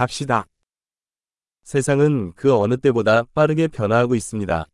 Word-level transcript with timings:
갑시다. 0.00 0.45
세상은 1.63 2.33
그 2.35 2.53
어느 2.55 2.77
때보다 2.77 3.23
빠르게 3.33 3.67
변화하고 3.67 4.15
있습니다. 4.15 4.67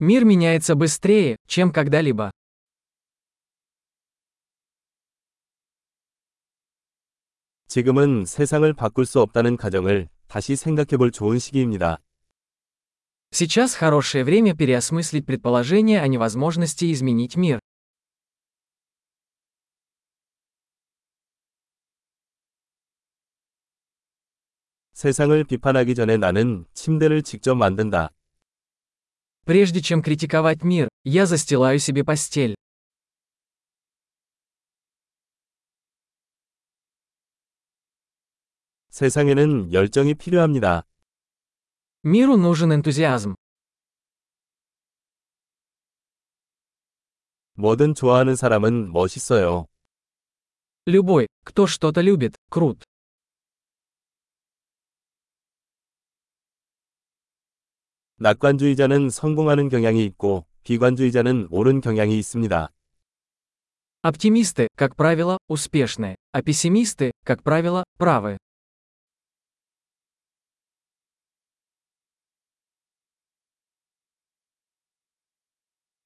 Мир 0.00 0.24
меняется 0.24 0.74
быстрее, 0.74 1.36
чем 1.46 1.72
когда-либо. 1.72 2.30
지금은 7.68 8.24
세상을 8.24 8.72
바꿀 8.72 9.06
수 9.06 9.20
없다는 9.20 9.56
가정을 9.56 10.08
다시 10.26 10.56
생각해 10.56 10.96
볼 10.96 11.10
좋은 11.10 11.38
시기입니다. 11.38 11.98
Сейчас 13.32 13.76
хорошее 13.76 14.24
время 14.24 14.54
переосмыслить 14.54 15.24
предположение 15.24 16.00
о 16.00 16.08
невозможности 16.08 16.90
изменить 16.90 17.36
мир. 17.36 17.60
세상을 24.99 25.43
비판하기 25.43 25.93
전에 25.95 26.17
나는 26.17 26.65
침대를 26.73 27.21
직접 27.21 27.55
만든다. 27.55 28.09
Прежде 29.45 29.79
чем 29.79 30.01
критиковать 30.01 30.63
мир, 30.63 30.89
я 31.03 31.25
застилаю 31.25 31.77
себе 31.77 32.03
постель. 32.03 32.55
세상에는 38.89 39.73
열정이 39.73 40.13
필요합니다. 40.15 40.83
Миру 42.03 42.37
нужен 42.37 42.71
энтузиазм. 42.71 43.35
뭐든 47.55 47.93
좋아하는 47.93 48.35
사람은 48.35 48.91
멋있어요. 48.91 49.67
Любой, 50.85 51.27
кто 51.43 51.65
что-то 51.67 52.01
любит, 52.01 52.35
крут. 52.49 52.83
낙관주의자는 58.19 59.09
성공하는 59.09 59.69
경향이 59.69 60.03
있고 60.05 60.45
비관주의자는 60.63 61.47
옳은 61.51 61.81
경향이 61.81 62.17
있습니다. 62.17 62.69
Оптимисты, 64.03 64.67
как 64.77 64.95
правило, 64.95 65.37
успешны, 65.47 66.15
а 66.31 66.41
пессимисты, 66.41 67.11
как 67.25 67.43
правило, 67.43 67.83
правы. 67.97 68.37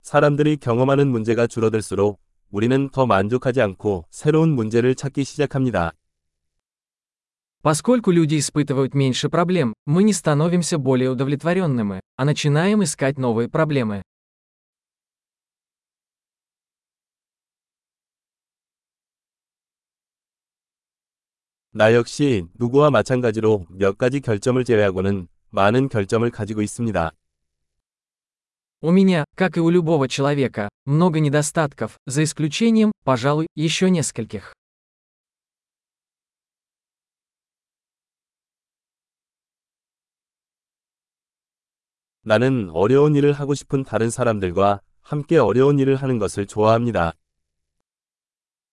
사람들이 0.00 0.56
경험하는 0.56 1.08
문제가 1.08 1.46
줄어들수록 1.46 2.18
우리는 2.50 2.88
더 2.90 3.04
만족하지 3.04 3.60
않고 3.60 4.06
새로운 4.10 4.54
문제를 4.54 4.94
찾기 4.94 5.24
시작합니다. 5.24 5.92
Поскольку 7.62 8.10
люди 8.10 8.38
испытывают 8.38 8.94
меньше 8.94 9.28
проблем, 9.28 9.74
мы 9.84 10.04
не 10.04 10.12
становимся 10.12 10.78
более 10.78 11.10
удовлетворенными, 11.10 12.00
а 12.16 12.24
начинаем 12.24 12.82
искать 12.82 13.18
новые 13.18 13.48
проблемы. 13.48 14.02
나 21.72 21.92
역시 21.92 22.46
누구와 22.54 22.90
마찬가지로 22.90 23.66
몇 23.68 23.98
가지 23.98 24.20
결점을 24.20 24.64
제외하고는 24.64 25.28
많은 25.50 25.88
결점을 25.88 26.28
가지고 26.30 26.62
있습니다. 26.62 27.12
У 28.80 28.90
меня, 28.90 29.24
как 29.36 29.56
и 29.56 29.60
у 29.60 29.70
любого 29.70 30.08
человека, 30.08 30.68
много 30.86 31.20
недостатков, 31.20 31.98
за 32.06 32.22
исключением, 32.24 32.92
пожалуй, 33.04 33.48
еще 33.54 33.90
нескольких. 33.90 34.51
나는 42.22 42.70
어려운 42.72 43.14
일을 43.14 43.32
하고 43.32 43.54
싶은 43.54 43.84
다른 43.84 44.10
사람들과 44.10 44.80
함께 45.00 45.38
어려운 45.38 45.78
일을 45.78 45.96
하는 45.96 46.18
것을 46.18 46.46
좋아합니다. 46.46 47.14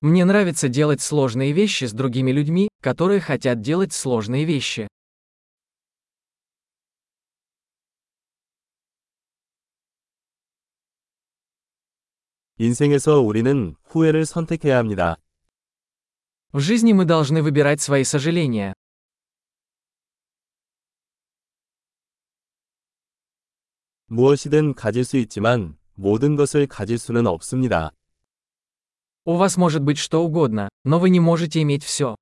Мне 0.00 0.24
нравится 0.24 0.68
делать 0.68 1.00
сложные 1.00 1.52
вещи 1.52 1.84
с 1.84 1.92
другими 1.92 2.30
людьми, 2.30 2.68
которые 2.80 3.20
хотят 3.20 3.60
делать 3.60 3.92
сложные 3.92 4.44
вещи. 4.44 4.86
인생에서 12.58 13.20
우리는 13.20 13.76
후회를 13.84 14.26
선택해야 14.26 14.78
합니다. 14.78 15.16
В 16.52 16.60
жизни 16.60 16.92
мы 16.92 17.04
должны 17.04 17.42
выбирать 17.42 17.80
свои 17.80 18.04
сожаления. 18.04 18.74
무엇이든 24.12 24.74
가질 24.74 25.04
수 25.04 25.16
있지만 25.18 25.76
모든 25.94 26.36
것을 26.36 26.66
가질 26.66 26.98
수는 26.98 27.26
없습니다. 27.26 27.92
У 29.24 29.36
вас 29.36 29.58
может 29.58 29.82
быть 29.82 29.98
что 29.98 30.22
угодно, 30.24 30.68
но 30.84 30.98
вы 30.98 31.10
не 31.10 31.20
можете 31.20 31.60
иметь 31.60 31.84
все. 31.84 32.16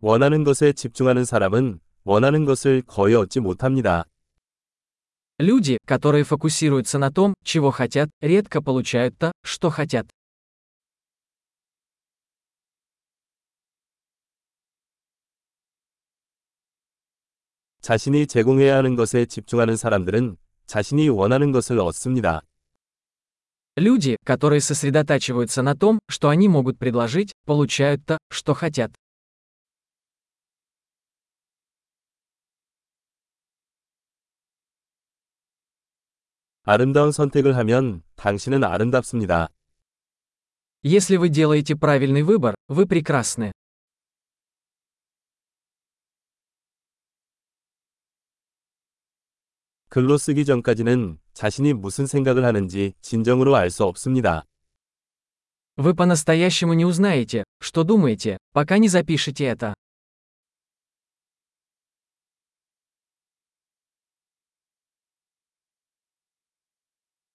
원하는 0.00 0.44
것에 0.44 0.72
집중하는 0.72 1.24
사람은 1.24 1.80
원하는 2.04 2.44
것을 2.44 2.82
거의 2.82 3.14
얻지 3.14 3.40
못합니다. 3.40 4.04
Люди, 5.40 5.78
которые 5.86 6.24
фокусируются 6.24 6.98
на 6.98 7.10
том, 7.10 7.34
чего 7.42 7.70
хотят, 7.70 8.10
редко 8.20 8.60
получают 8.62 9.16
то, 9.18 9.32
что 9.44 9.70
хотят. 9.70 10.06
자신이 17.86 18.26
제공해야 18.26 18.76
하는 18.76 18.94
것에 18.94 19.26
집중하는 19.26 19.76
사람들은 19.76 20.36
자신이 20.66 21.08
원하는 21.08 21.52
것을 21.52 21.78
얻습니다. 21.80 22.42
Люди, 23.76 24.16
которые 24.24 24.60
сосредотачиваются 24.60 25.62
на 25.62 25.74
том, 25.74 25.98
что 26.08 26.28
они 26.28 26.46
могут 26.46 26.78
предложить, 26.78 27.32
получают 27.46 28.04
то, 28.04 28.18
что 28.30 28.54
хотят. 28.54 28.92
아름다운 36.64 37.10
선택을 37.10 37.56
하면 37.56 38.02
당신은 38.14 38.62
아름답습니다. 38.62 39.48
Если 40.84 41.16
вы 41.16 41.28
делаете 41.28 41.74
правильный 41.74 42.22
выбор, 42.22 42.54
вы 42.68 42.86
прекрасны. 42.86 43.52
글로 49.88 50.16
쓰기 50.16 50.44
전까지는 50.44 51.18
자신이 51.34 51.72
무슨 51.74 52.06
생각을 52.06 52.44
하는지 52.44 52.94
진정으로 53.00 53.56
알 53.56 53.70
수 53.70 53.84
없습니다. 53.84 54.44
Вы 55.76 55.94
по-настоящему 55.94 56.74
не 56.74 56.84
узнаете, 56.84 57.44
что 57.60 57.82
думаете, 57.82 58.36
пока 58.52 58.78
не 58.78 58.88
запишете 58.88 59.46
это. 59.46 59.74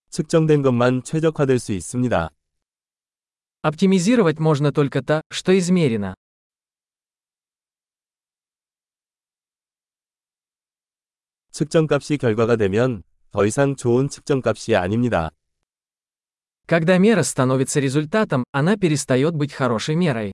측정된 0.10 0.62
것만 0.64 1.04
최적화될 1.04 1.60
수 1.60 1.74
있습니다. 1.74 2.32
Оптимизировать 3.62 4.40
можно 4.40 4.72
только 4.72 5.02
то, 5.04 5.22
что 5.30 5.58
измерено. 5.58 6.16
측정값이 11.58 12.18
결과가 12.18 12.56
되면 12.56 13.04
더 13.32 13.46
이상 13.46 13.76
좋은 13.76 14.10
측정값이 14.10 14.76
아닙니다. 14.76 15.32
Когда 16.68 16.98
мера 16.98 17.24
становится 17.24 17.80
результатом, 17.80 18.44
она 18.52 18.76
перестает 18.76 19.34
быть 19.36 19.54
хорошей 19.54 19.96
мерой. 19.96 20.34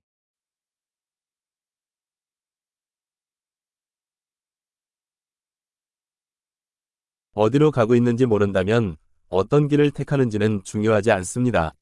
어디로 7.32 7.70
가고 7.70 7.94
있는지 7.94 8.26
모른다면 8.26 8.96
어떤 9.28 9.66
길을 9.68 9.90
택하는지는 9.92 10.62
중요하지 10.62 11.10
않습니다. 11.10 11.74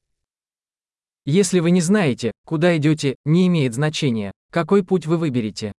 Если 1.25 1.59
вы 1.59 1.71
не 1.71 1.81
знаете, 1.81 2.31
куда 2.45 2.75
идете, 2.77 3.15
не 3.25 3.47
имеет 3.47 3.73
значения, 3.73 4.31
какой 4.51 4.83
путь 4.83 5.05
вы 5.05 5.17
выберете. 5.17 5.71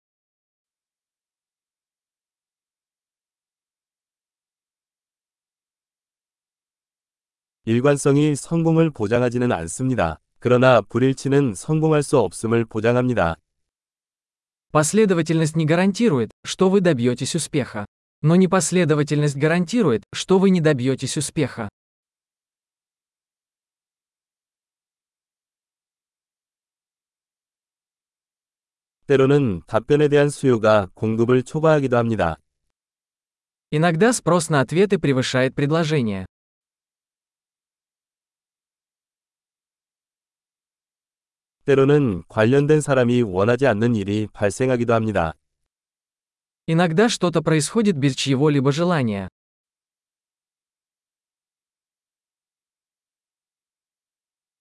일관성이 7.64 8.34
성공을 8.36 8.90
보장하지는 8.90 9.52
않습니다. 9.52 10.18
그러나 10.38 10.80
불일치는 10.80 11.54
성공할 11.54 12.02
수 12.02 12.18
없음을 12.18 12.64
보장합니다. 12.64 13.36
Последовательность 14.72 15.56
не 15.56 15.66
гарантирует, 15.66 16.30
что 16.44 16.70
вы 16.70 16.80
добьетесь 16.80 17.34
успеха. 17.34 17.84
Но 18.22 18.36
непоследовательность 18.36 19.36
гарантирует, 19.36 20.04
что 20.14 20.38
вы 20.38 20.50
не 20.50 20.60
добьетесь 20.60 21.16
успеха. 21.16 21.68
때로는 29.06 29.62
답변에 29.66 30.06
대한 30.06 30.30
수요가 30.30 30.88
공급을 30.94 31.42
초과하기도 31.42 31.96
합니다. 31.96 32.38
Иногда 33.72 34.12
спрос 34.12 34.50
на 34.50 34.60
ответы 34.60 34.98
превышает 34.98 35.54
предложение. 35.54 36.26
때로는 41.69 42.23
관련된 42.27 42.81
사람이 42.81 43.23
원하지 43.23 43.67
않는 43.67 43.95
일이 43.95 44.27
발생하기도 44.33 44.93
합니다. 44.93 45.33
Иногда 46.67 47.07
что-то 47.07 47.41
происходит 47.41 47.99
без 47.99 48.15
чьего-либо 48.15 48.71
желания. 48.71 49.27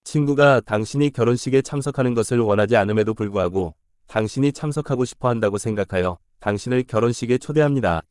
친구가 0.05 0.61
당신이 0.61 1.11
결혼식에 1.11 1.63
참석하는 1.63 2.15
것을 2.15 2.39
원하지 2.39 2.77
않음에도 2.77 3.15
불구하고 3.15 3.75
당신이 4.07 4.53
참석하고 4.53 5.05
싶어 5.05 5.29
한다고 5.29 5.59
생각하여 5.59 6.19
당신을 6.41 6.85
결혼식에 6.85 7.39
초대합니다. 7.39 8.03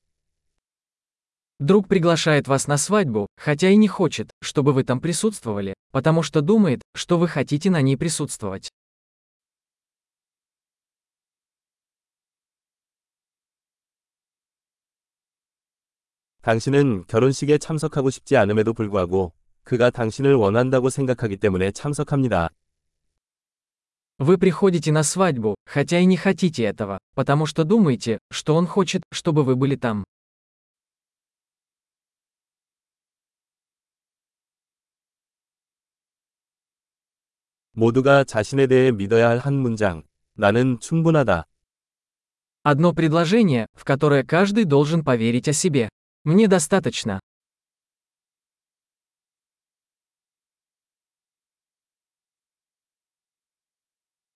Друг 1.59 1.87
приглашает 1.87 2.47
вас 2.47 2.67
на 2.67 2.77
свадьбу, 2.77 3.27
хотя 3.37 3.69
и 3.69 3.77
не 3.77 3.87
хочет, 3.87 4.31
чтобы 4.41 4.73
вы 4.73 4.83
там 4.83 4.99
присутствовали, 4.99 5.75
потому 5.91 6.23
что 6.23 6.41
думает, 6.41 6.81
что 6.93 7.17
вы 7.17 7.27
хотите 7.27 7.69
на 7.69 7.81
ней 7.81 7.95
присутствовать. 7.95 8.69
당신은 16.47 17.05
결혼식에 17.07 17.57
참석하고 17.57 18.09
싶지 18.09 18.35
않음에도 18.37 18.73
불구하고 18.73 19.33
그가 19.63 19.89
당신을 19.89 20.35
원한다고 20.35 20.89
생각하기 20.89 21.37
때문에 21.37 21.71
참석합니다. 21.71 22.49
Вы 24.19 24.37
приходите 24.37 24.91
на 24.91 25.01
свадьбу, 25.01 25.55
хотя 25.65 25.99
и 25.99 26.05
не 26.05 26.17
хотите 26.17 26.63
этого, 26.63 26.99
потому 27.15 27.45
что 27.45 27.63
думаете, 27.63 28.19
что 28.31 28.55
он 28.55 28.67
хочет, 28.67 29.01
чтобы 29.11 29.43
вы 29.43 29.55
были 29.55 29.75
там. 29.75 30.03
모두가 37.73 38.23
자신에 38.23 38.67
대해 38.67 38.91
믿어야 38.91 39.29
할 39.29 39.39
한 39.39 39.55
문장. 39.55 40.03
나는 40.35 40.79
충분하다. 40.79 41.45
Одно 42.63 42.93
предложение, 42.93 43.65
в 43.73 43.83
которое 43.83 44.23
каждый 44.23 44.65
должен 44.65 45.03
поверить 45.03 45.49
о 45.49 45.53
себе. 45.53 45.89
Мне 46.27 46.47
достаточно. 46.47 47.19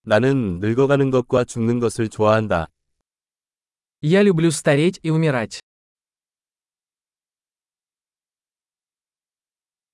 나는 0.04 0.60
늙어가는 0.60 1.12
것과 1.12 1.44
죽는 1.44 1.80
것을 1.80 2.08
좋아한다. 2.10 2.68
Я 4.02 4.24
люблю 4.24 4.52
стареть 4.52 5.00
и 5.04 5.10
умирать. 5.10 5.60